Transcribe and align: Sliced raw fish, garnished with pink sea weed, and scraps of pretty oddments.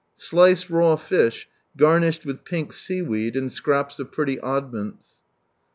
Sliced 0.15 0.71
raw 0.71 0.95
fish, 0.95 1.47
garnished 1.77 2.25
with 2.25 2.43
pink 2.43 2.73
sea 2.73 3.03
weed, 3.03 3.35
and 3.35 3.51
scraps 3.51 3.99
of 3.99 4.11
pretty 4.11 4.39
oddments. 4.39 5.17